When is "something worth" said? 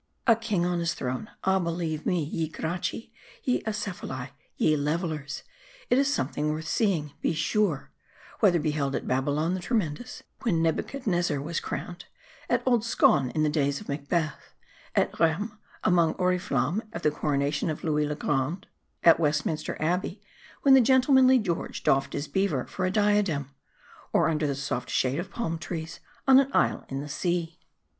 6.11-6.67